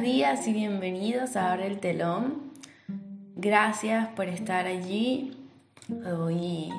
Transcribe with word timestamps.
días 0.00 0.46
y 0.46 0.52
bienvenidos 0.52 1.34
a 1.34 1.52
Abre 1.52 1.66
el 1.66 1.80
Telón. 1.80 2.52
Gracias 3.34 4.08
por 4.10 4.28
estar 4.28 4.64
allí. 4.64 5.36
Hoy, 5.90 6.70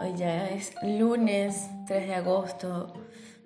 hoy 0.00 0.14
ya 0.16 0.48
es 0.48 0.72
lunes 0.82 1.68
3 1.88 2.06
de 2.06 2.14
agosto, 2.14 2.92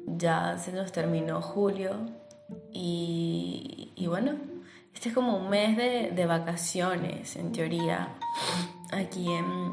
ya 0.06 0.58
se 0.58 0.72
nos 0.72 0.92
terminó 0.92 1.40
julio 1.40 1.92
y, 2.70 4.04
bueno, 4.06 4.34
este 4.94 5.08
es 5.08 5.14
como 5.14 5.38
un 5.38 5.48
mes 5.48 5.76
de, 5.78 6.26
vacaciones 6.26 7.34
en 7.36 7.52
teoría 7.52 8.10
aquí 8.92 9.32
en, 9.32 9.72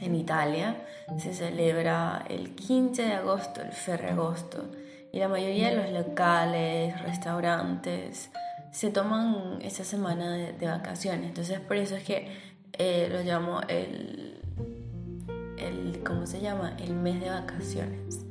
en 0.00 0.14
Italia. 0.16 0.84
Se 1.18 1.32
celebra 1.32 2.24
el 2.28 2.56
15 2.56 3.00
de 3.00 3.12
agosto, 3.12 3.62
el 3.62 3.72
Ferragosto 3.72 4.64
y 5.14 5.20
la 5.20 5.28
mayoría 5.28 5.70
de 5.70 5.76
los 5.76 6.06
locales, 6.06 7.00
restaurantes, 7.02 8.30
se 8.72 8.90
toman 8.90 9.60
esa 9.62 9.84
semana 9.84 10.32
de, 10.32 10.66
vacaciones. 10.66 11.28
Entonces 11.28 11.60
por 11.60 11.76
eso 11.76 11.94
es 11.94 12.02
que 12.02 12.26
eh, 12.72 13.08
lo 13.12 13.22
llamo 13.22 13.60
el, 13.68 14.40
el, 15.56 16.02
¿cómo 16.04 16.26
se 16.26 16.40
llama? 16.40 16.76
El 16.80 16.94
mes 16.94 17.20
de 17.20 17.30
vacaciones. 17.30 18.26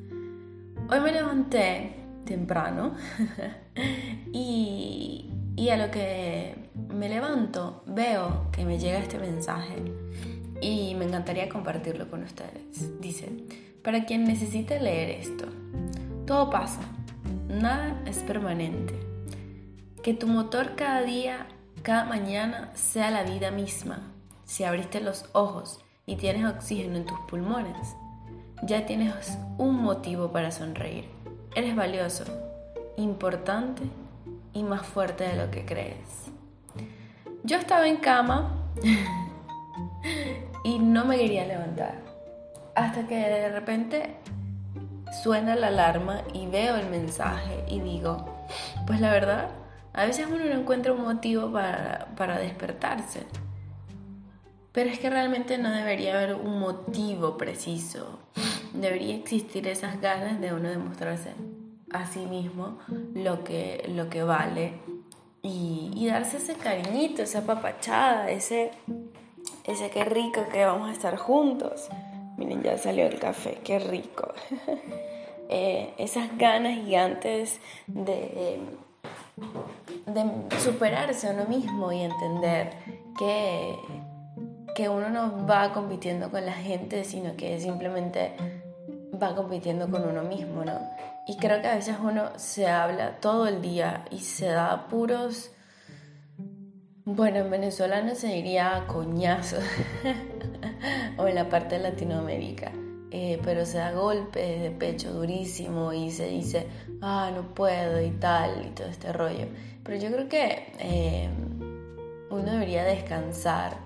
Hoy 0.90 1.00
me 1.00 1.14
levanté 1.14 1.96
temprano 2.26 2.96
y, 4.34 5.32
y 5.56 5.70
a 5.70 5.78
lo 5.78 5.90
que 5.90 6.70
me 6.90 7.08
levanto 7.08 7.84
veo 7.86 8.52
que 8.52 8.66
me 8.66 8.78
llega 8.78 9.00
este 9.00 9.20
mensaje 9.20 9.76
y 10.60 10.96
me 10.96 11.06
encantaría 11.06 11.48
compartirlo 11.48 12.10
con 12.10 12.24
ustedes. 12.24 13.00
Dice, 13.00 13.30
para 13.84 14.04
quien 14.04 14.26
necesite 14.26 14.82
leer 14.82 15.12
esto, 15.22 15.46
todo 16.26 16.50
pasa, 16.50 16.82
nada 17.50 18.02
es 18.06 18.20
permanente. 18.20 19.00
Que 20.02 20.14
tu 20.14 20.28
motor 20.28 20.76
cada 20.76 21.02
día, 21.02 21.48
cada 21.82 22.06
mañana 22.06 22.72
sea 22.76 23.12
la 23.12 23.24
vida 23.24 23.52
misma. 23.52 24.00
Si 24.46 24.64
abriste 24.64 25.02
los 25.02 25.26
ojos 25.34 25.80
y 26.06 26.16
tienes 26.16 26.46
oxígeno 26.46 26.98
en 26.98 27.06
tus 27.06 27.20
pulmones, 27.22 27.96
ya 28.64 28.86
tienes 28.86 29.38
un 29.58 29.82
motivo 29.82 30.32
para 30.32 30.52
sonreír. 30.52 31.06
Eres 31.56 31.76
valioso, 31.76 32.24
importante 32.98 33.84
y 34.54 34.64
más 34.64 34.86
fuerte 34.86 35.26
de 35.26 35.36
lo 35.36 35.52
que 35.52 35.66
crees. 35.66 36.32
Yo 37.44 37.58
estaba 37.58 37.88
en 37.88 37.98
cama 37.98 38.56
y 40.64 40.80
no 40.80 41.04
me 41.06 41.18
quería 41.18 41.46
levantar. 41.46 42.02
Hasta 42.76 43.06
que 43.08 43.16
de 43.16 43.50
repente 43.50 44.16
suena 45.22 45.56
la 45.56 45.68
alarma 45.68 46.22
y 46.34 46.48
veo 46.48 46.76
el 46.76 46.90
mensaje 46.90 47.64
y 47.68 47.80
digo, 47.80 48.46
pues 48.88 49.00
la 49.00 49.12
verdad, 49.12 49.50
a 49.94 50.06
veces 50.06 50.28
uno 50.28 50.44
no 50.44 50.60
encuentra 50.60 50.92
un 50.92 51.04
motivo 51.04 51.52
para, 51.52 52.40
despertarse. 52.40 53.24
Pero 54.72 54.90
es 54.90 54.98
que 54.98 55.10
realmente 55.10 55.58
no 55.60 55.70
debería 55.70 56.16
haber 56.16 56.34
un 56.34 56.60
motivo 56.60 57.38
preciso. 57.38 58.20
Debería 58.74 59.16
existir 59.16 59.68
esas 59.68 60.02
ganas 60.02 60.42
de 60.42 60.52
uno 60.52 60.68
demostrarse 60.68 61.34
a 61.92 62.08
sí 62.08 62.26
mismo 62.26 62.80
lo 63.14 63.44
que, 63.44 63.86
lo 63.96 64.10
que 64.10 64.24
vale 64.24 64.74
y, 65.44 65.92
y 65.94 66.08
darse 66.08 66.38
ese 66.38 66.56
cariñito, 66.56 67.22
esa 67.22 67.46
papachada, 67.46 68.32
ese, 68.32 68.72
ese 69.64 69.92
qué 69.92 70.06
rico 70.06 70.46
que 70.52 70.66
vamos 70.66 70.90
a 70.90 70.92
estar 70.92 71.18
juntos. 71.18 71.88
Miren, 72.38 72.64
ya 72.64 72.78
salió 72.78 73.06
el 73.06 73.20
café, 73.20 73.60
qué 73.64 73.80
rico. 73.80 74.34
Eh, 75.50 75.94
esas 75.98 76.36
ganas 76.38 76.74
gigantes 76.74 77.60
de, 77.86 78.60
de 80.08 80.60
superarse 80.60 81.28
a 81.28 81.32
uno 81.32 81.46
mismo 81.46 81.92
y 81.92 82.02
entender 82.02 82.72
que, 83.20 83.76
que 84.74 84.90
uno 84.90 85.10
no 85.10 85.46
va 85.46 85.74
compitiendo 85.74 86.32
con 86.32 86.46
la 86.46 86.54
gente, 86.54 87.04
sino 87.04 87.36
que 87.36 87.60
simplemente 87.60 88.32
va 89.22 89.36
compitiendo 89.36 89.90
con 89.92 90.08
uno 90.08 90.24
mismo, 90.24 90.64
¿no? 90.66 90.80
Y 91.28 91.38
creo 91.38 91.62
que 91.62 91.68
a 91.68 91.76
veces 91.76 91.98
uno 92.02 92.32
se 92.38 92.68
habla 92.68 93.20
todo 93.20 93.48
el 93.48 93.62
día 93.62 94.06
y 94.12 94.20
se 94.20 94.48
da 94.48 94.88
puros... 94.88 95.52
Bueno, 97.06 97.40
en 97.40 97.52
venezolano 97.52 98.16
se 98.16 98.28
diría 98.28 98.86
coñazos, 98.88 99.64
o 101.18 101.28
en 101.28 101.36
la 101.36 101.50
parte 101.50 101.76
de 101.76 101.82
Latinoamérica. 101.82 102.72
Eh, 103.16 103.40
pero 103.44 103.64
se 103.64 103.78
da 103.78 103.92
golpes 103.92 104.60
de 104.60 104.72
pecho 104.72 105.14
durísimo 105.14 105.94
y 105.94 106.10
se 106.10 106.30
dice, 106.30 106.66
ah, 107.00 107.30
no 107.32 107.54
puedo 107.54 108.02
y 108.02 108.10
tal, 108.10 108.66
y 108.66 108.70
todo 108.72 108.88
este 108.88 109.14
rollo. 109.14 109.46
Pero 109.84 110.00
yo 110.00 110.12
creo 110.12 110.28
que 110.28 110.74
eh, 110.80 111.30
uno 112.32 112.52
debería 112.54 112.84
descansar 112.84 113.78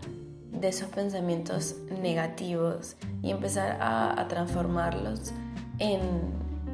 de 0.50 0.70
esos 0.70 0.88
pensamientos 0.88 1.76
negativos 2.02 2.96
y 3.22 3.32
empezar 3.32 3.78
a, 3.82 4.26
transformarlos 4.30 5.34
en, 5.80 6.00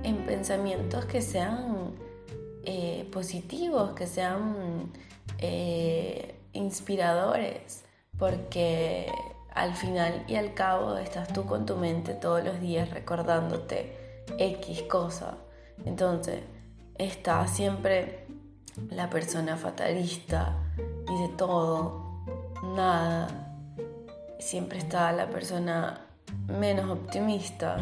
en, 0.03 0.17
pensamientos 0.27 1.05
que 1.05 1.23
sean 1.23 1.95
eh, 2.65 3.09
positivos, 3.11 3.93
que 3.93 4.05
sean 4.05 4.91
inspiradores, 6.53 7.83
porque 8.19 9.11
al 9.53 9.75
final 9.75 10.23
y 10.27 10.35
al 10.35 10.53
cabo 10.53 10.97
estás 10.97 11.27
tú 11.31 11.45
con 11.45 11.65
tu 11.65 11.75
mente 11.75 12.13
todos 12.13 12.43
los 12.43 12.59
días 12.59 12.89
recordándote 12.89 14.23
X 14.37 14.83
cosa. 14.83 15.37
Entonces 15.85 16.41
está 16.97 17.47
siempre 17.47 18.27
la 18.89 19.09
persona 19.09 19.57
fatalista, 19.57 20.55
dice 21.07 21.29
todo, 21.37 22.23
nada. 22.75 23.27
Siempre 24.39 24.79
está 24.79 25.11
la 25.11 25.29
persona 25.29 26.07
menos 26.47 26.89
optimista 26.89 27.77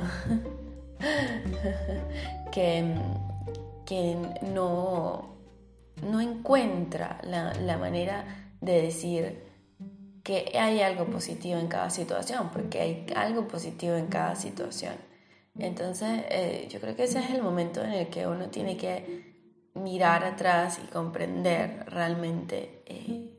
que, 2.51 2.95
que 3.85 4.17
no, 4.53 5.35
no 6.03 6.21
encuentra 6.21 7.17
la, 7.23 7.53
la 7.53 7.77
manera 7.77 8.53
de 8.59 8.81
decir 8.83 9.50
que 10.23 10.51
hay 10.57 10.81
algo 10.81 11.05
positivo 11.05 11.59
en 11.59 11.67
cada 11.67 11.89
situación, 11.89 12.49
porque 12.51 12.79
hay 12.79 13.05
algo 13.15 13.47
positivo 13.47 13.95
en 13.95 14.07
cada 14.07 14.35
situación. 14.35 14.95
Entonces, 15.57 16.23
eh, 16.29 16.67
yo 16.69 16.79
creo 16.79 16.95
que 16.95 17.03
ese 17.03 17.19
es 17.19 17.31
el 17.31 17.41
momento 17.41 17.83
en 17.83 17.91
el 17.91 18.07
que 18.09 18.27
uno 18.27 18.47
tiene 18.49 18.77
que 18.77 19.31
mirar 19.73 20.23
atrás 20.23 20.79
y 20.83 20.87
comprender 20.87 21.85
realmente 21.87 22.83
eh, 22.85 23.31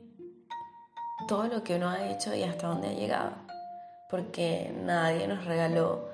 todo 1.27 1.47
lo 1.47 1.63
que 1.63 1.75
uno 1.75 1.89
ha 1.89 2.11
hecho 2.11 2.35
y 2.35 2.43
hasta 2.43 2.67
dónde 2.67 2.89
ha 2.89 2.93
llegado, 2.93 3.31
porque 4.09 4.73
nadie 4.83 5.27
nos 5.27 5.45
regaló 5.45 6.09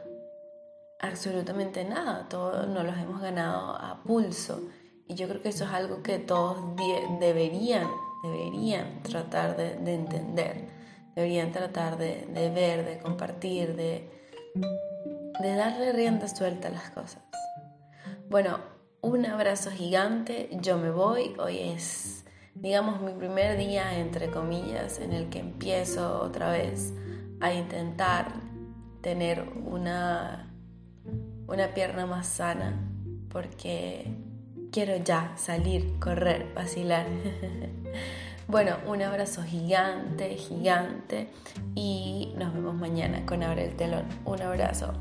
absolutamente 1.00 1.84
nada, 1.84 2.28
todos 2.30 2.68
nos 2.68 2.86
los 2.86 2.97
hemos 2.97 3.22
ganado 3.22 3.75
a 3.75 4.01
pulso. 4.03 4.62
Y 5.07 5.16
yo 5.16 5.28
creo 5.28 5.41
que 5.41 5.50
eso 5.50 5.63
es 5.63 5.72
algo 5.72 6.03
que 6.03 6.19
todos 6.19 6.75
deberían 7.19 7.88
deberían 8.24 9.02
tratar 9.03 9.56
de, 9.57 9.94
entender, 9.94 10.68
deberían 11.16 11.52
tratar 11.52 11.97
de, 11.97 12.25
ver, 12.53 12.85
de 12.85 13.00
compartir, 13.00 13.75
de, 13.75 14.09
de 15.41 15.56
darle 15.56 15.91
rienda 15.94 16.28
suelta 16.28 16.68
a 16.68 16.72
las 16.72 16.90
cosas. 16.91 17.22
Bueno, 18.30 18.59
un 19.02 19.25
abrazo 19.25 19.72
gigante, 19.72 20.50
yo 20.62 20.78
me 20.78 20.91
voy, 20.91 21.34
hoy 21.40 21.59
es, 21.59 22.25
digamos, 22.53 23.02
mi 23.02 23.13
primer 23.13 23.57
día, 23.57 23.97
entre 23.97 24.30
comillas, 24.30 25.00
en 25.00 25.13
el 25.13 25.30
que 25.30 25.40
empiezo 25.40 26.22
otra 26.22 26.51
vez 26.51 26.94
a 27.40 27.53
intentar 27.53 28.33
tener 29.01 29.48
una, 29.66 30.54
una 31.48 31.74
pierna 31.74 32.06
más 32.06 32.27
sana, 32.27 32.77
porque 33.30 34.13
quiero 34.71 34.98
ya 34.98 35.33
salir, 35.38 35.98
correr, 36.00 36.54
vacilar. 36.54 37.07
bueno, 38.47 38.77
un 38.88 39.01
abrazo 39.01 39.44
gigante, 39.44 40.36
gigante 40.36 41.30
y 41.75 42.33
nos 42.38 42.53
vemos 42.53 42.75
mañana 42.75 43.25
con 43.25 43.44
Abre 43.44 43.65
el 43.65 43.75
Telón. 43.75 44.06
Un 44.25 44.41
abrazo. 44.41 44.94